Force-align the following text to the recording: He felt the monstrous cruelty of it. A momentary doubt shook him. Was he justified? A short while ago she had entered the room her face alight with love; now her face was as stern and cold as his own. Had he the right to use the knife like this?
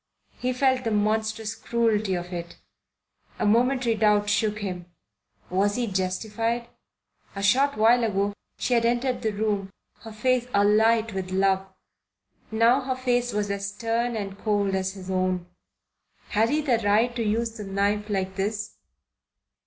He 0.39 0.51
felt 0.51 0.83
the 0.83 0.89
monstrous 0.89 1.53
cruelty 1.53 2.15
of 2.15 2.33
it. 2.33 2.57
A 3.37 3.45
momentary 3.45 3.93
doubt 3.93 4.31
shook 4.31 4.57
him. 4.57 4.87
Was 5.51 5.75
he 5.75 5.85
justified? 5.85 6.67
A 7.35 7.43
short 7.43 7.77
while 7.77 8.03
ago 8.03 8.33
she 8.57 8.73
had 8.73 8.83
entered 8.83 9.21
the 9.21 9.31
room 9.31 9.69
her 9.99 10.11
face 10.11 10.47
alight 10.55 11.13
with 11.13 11.29
love; 11.29 11.71
now 12.49 12.81
her 12.81 12.95
face 12.95 13.31
was 13.31 13.51
as 13.51 13.69
stern 13.75 14.15
and 14.15 14.39
cold 14.39 14.73
as 14.73 14.93
his 14.93 15.11
own. 15.11 15.45
Had 16.29 16.49
he 16.49 16.61
the 16.61 16.79
right 16.83 17.15
to 17.15 17.21
use 17.21 17.51
the 17.51 17.63
knife 17.63 18.09
like 18.09 18.35
this? 18.37 18.77